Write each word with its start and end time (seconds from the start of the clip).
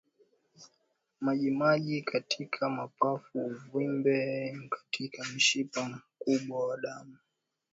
Majimaji 1.21 2.01
katika 2.01 2.69
mapafu 2.69 3.45
uvimbe 3.73 4.57
katika 4.69 5.23
mshipa 5.35 5.89
mkubwa 5.89 6.67
wa 6.67 6.77
damu 6.77 7.17